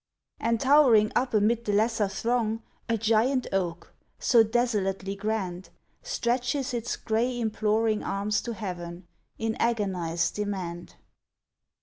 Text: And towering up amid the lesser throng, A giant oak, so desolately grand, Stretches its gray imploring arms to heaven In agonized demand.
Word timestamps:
And 0.39 0.59
towering 0.59 1.11
up 1.15 1.31
amid 1.31 1.65
the 1.65 1.73
lesser 1.73 2.07
throng, 2.07 2.63
A 2.89 2.97
giant 2.97 3.45
oak, 3.53 3.93
so 4.17 4.41
desolately 4.41 5.15
grand, 5.15 5.69
Stretches 6.01 6.73
its 6.73 6.95
gray 6.95 7.39
imploring 7.39 8.01
arms 8.01 8.41
to 8.41 8.55
heaven 8.55 9.05
In 9.37 9.53
agonized 9.57 10.33
demand. 10.33 10.95